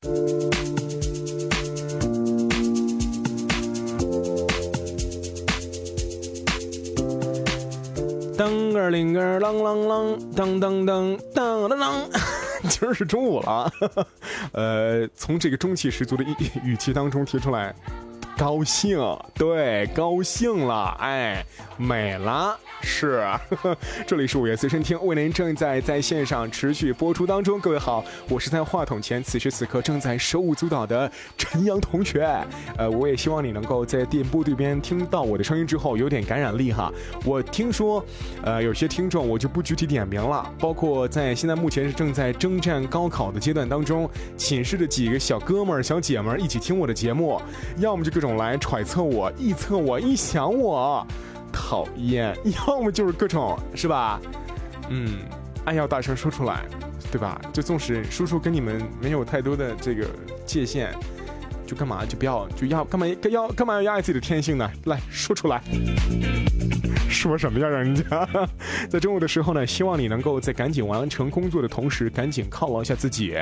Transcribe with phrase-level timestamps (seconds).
[0.00, 0.12] 当
[8.72, 12.10] 个铃儿啷啷啷，当当当当当当，
[12.70, 13.68] 今儿是中午了，
[14.54, 17.74] 呃，从这个中气十足的语语气当中提出来，
[18.38, 18.96] 高兴，
[19.34, 21.44] 对，高兴了，哎，
[21.76, 22.56] 美了。
[22.80, 23.26] 是，
[24.06, 27.58] 这里是五月随身听，为您正在在线上持续播出当中。
[27.58, 32.24] 各位好，我是在话筒前，此时此刻正在手舞足蹈的陈阳同学。
[32.76, 36.92] 呃，我也希望你能够在电波对边听到我的声音之后有点感染力哈。
[37.24, 38.04] 我听说，
[38.44, 47.42] 呃，有些听众我就不具体点名了，包括在现在目前是正在征战高考的阶段当中，寝室的几个小哥们儿、小姐们儿一起听我的节目，
[47.78, 51.06] 要么就各种来揣测我、臆测我、臆想我。
[51.50, 52.36] 讨厌，
[52.68, 54.20] 要么就是各种，是吧？
[54.90, 55.18] 嗯，
[55.64, 56.62] 爱要大声说出来，
[57.10, 57.40] 对吧？
[57.52, 60.06] 就纵使叔叔跟你们没有太多的这个
[60.46, 60.92] 界限，
[61.66, 64.70] 就干嘛就不要就要干嘛要干嘛要压抑自己的天性呢？
[64.84, 65.60] 来说出来，
[67.08, 67.66] 说什么呀？
[67.66, 68.28] 人家
[68.88, 73.34] 在中午的时候呢，希望你能够在赶紧完成工作的同时，赶紧犒劳一下自己。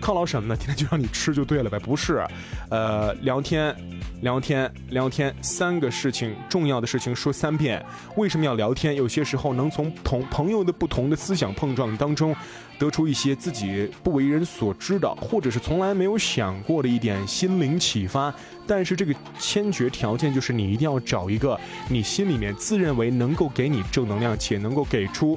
[0.00, 0.56] 犒劳什么呢？
[0.56, 1.78] 天天就让你吃就对了呗？
[1.78, 2.24] 不是，
[2.70, 3.74] 呃，聊天。
[4.22, 7.84] 聊天，聊天，三个事情，重要的事情说三遍。
[8.14, 8.94] 为什么要聊天？
[8.94, 12.32] 有些时候能从同朋友的不同的思想碰撞当中，
[12.78, 18.32] 得出一些自己不为人所知的，或者是从来没有想过的一点心灵启发。
[18.64, 25.36] 但是这个先决条件就是你一定要找一个你心里面自认为能够给你正能量且能够给出。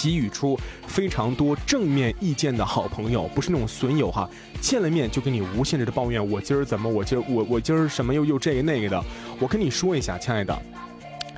[0.00, 9.04] 给予出非常多正面意见的好朋友，不是那种损友哈，见了面就跟你无限制的抱怨，我今儿怎么，我今儿我我今儿什么又又这个那个的，
[9.40, 10.56] 我跟你说一下，亲爱的，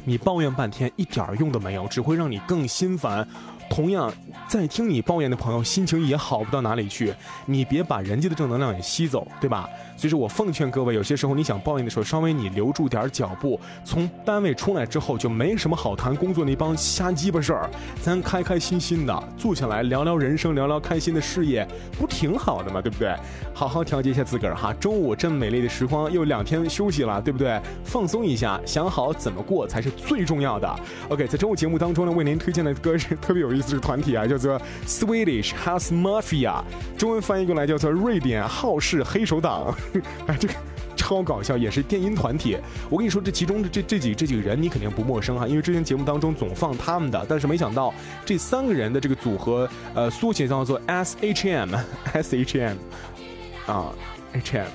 [0.05, 3.27] 你抱怨半天一点用都没有，只会让你更心烦。
[3.71, 4.13] 同样，
[4.49, 7.15] 在听你抱怨的朋友心情也好不到哪里去，
[7.47, 9.69] 你别把人家的正能量也吸走，对吧？
[10.01, 13.61] 所以说我奉劝各位，有些时候你想抱怨的时候，稍微你留住点脚步。
[13.85, 21.69] 从单位出来之后，就没什么好谈工作那帮瞎鸡巴事儿，咱开开心心的坐下来聊聊人生，聊聊开心的事业，
[21.99, 22.81] 不挺好的吗？
[22.81, 23.15] 对不对？
[23.53, 24.73] 好好调节一下自个儿哈。
[24.81, 27.61] 中午这么美丽的时光，又两天休息了，对不对？
[27.85, 30.81] 放松一下，想好怎么过才是最重要的。
[31.11, 36.63] OK，在中午节目当中呢，为您推荐的歌是特别有意思的团体啊，叫做 Swedish House Mafia，
[36.97, 39.75] 中文翻译过来叫做瑞典好事黑手党。
[40.27, 40.55] 哎，这个
[40.97, 42.57] 超搞笑，也是电音团体。
[42.89, 47.25] 我跟你说，这其中的这这几这几个人，你肯定不陌生哈，因为之前节目当中总放他们的。
[47.29, 47.93] 但是没想到，
[48.25, 52.77] 这三个人的这个组合，呃，缩写叫做 S H M，S H M，
[53.67, 53.93] 啊
[54.33, 54.69] ，H M。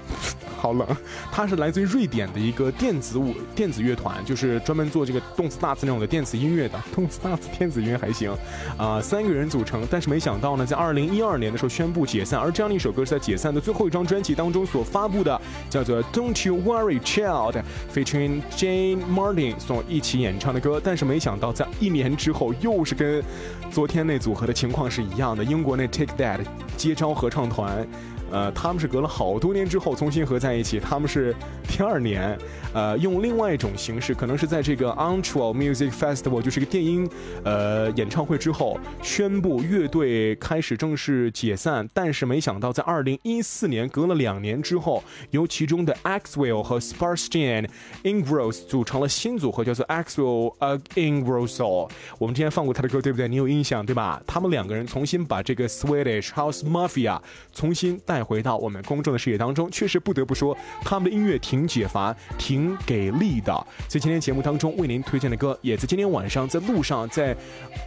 [0.65, 0.87] 好冷，
[1.31, 6.83] 他是来自于瑞典的一个电子舞电子乐团，就是专门做这个动次大次那种的电子音乐的。
[6.91, 8.35] 动次大次电子音乐还行，
[8.75, 12.39] 啊，三个人组成，但是没想到呢，在二零一二年的时候宣布解散。
[12.39, 15.39] 而这样的一首歌是在解散的最后一张专辑当中所发布的，
[15.69, 20.81] 叫做 Don't You Worry Child，featuring Jane Martin 所一起演唱的歌。
[20.83, 23.23] 但是没想到，在一年之后，又是跟
[23.69, 26.39] 昨天那组合的情况是一样的，英国那 Take That
[26.75, 27.87] 接招合唱团。
[28.31, 30.79] 呃，他们是隔了好多年之后重新合在一起。
[30.85, 31.35] 他们是
[31.67, 32.37] 第二年，
[32.73, 37.09] 呃，用另外一种形式，可能是在这个 a n t r e Music Festival，就是一个电音，
[37.43, 41.89] 呃，演唱会之后，宣布乐队开始正式解散。
[41.93, 47.67] 但是没想到，在二零一四年，隔了两年之后，由其中的 Axwell 和 Sparstian
[48.03, 50.53] Ingross 组成了新组合，叫做 Axwell
[50.95, 51.89] Ingrosso。
[52.19, 53.27] 我们之前放过他的歌，对不对？
[53.27, 54.21] 你有印象对吧？
[54.27, 57.19] 他们两个人重新把这个 Swedish House Mafia
[57.53, 57.95] 重新。
[58.05, 63.51] 带回到我们公众的视野当中，确实不得不说，他们的音乐挺解乏，挺给力的。
[63.87, 67.35] 在今天节目当中为您推荐的歌，也在今天晚上在路上，在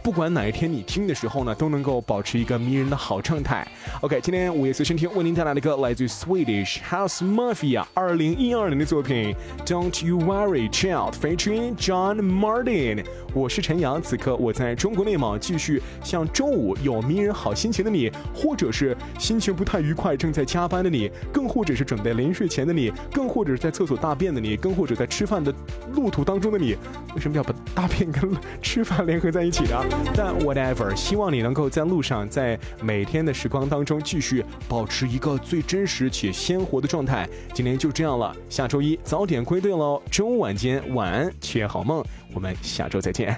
[0.03, 3.65] 不管哪一天你听的时候呢，都能够保持一个迷人的好状态。
[4.01, 9.35] OK，今天午夜随身听为您带来的歌来自于 Swedish House Mafia 二零一二年的作品
[9.65, 13.05] Don't You Worry Child》f e a t u r i n John Martin。
[13.33, 20.17] 我是陈阳，此刻我在中国内蒙，继续向周五有迷人好心情的你，或者是心情不太愉快。
[20.17, 25.53] 正在加班的你，更或者是准备临睡前的你，更或者是在厕所大便的你，更或者在吃饭的
[25.93, 26.73] 路途当中的你，
[27.13, 28.31] 为什么要把大便跟
[28.61, 29.83] 吃饭联合在一起呢？
[30.15, 37.27] 但 whatever，希望你能够在路上，在每天的时光当中继续保持一个最真实且鲜活的状态。
[37.53, 42.01] 今天就这样了，下周一早点归队喽，周五晚间晚安，切好梦，
[42.33, 43.37] 我们下周再见。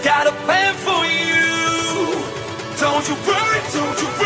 [0.00, 2.16] Got a plan for you.
[2.78, 4.25] Don't you worry, don't you worry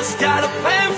[0.00, 0.89] was gotta pay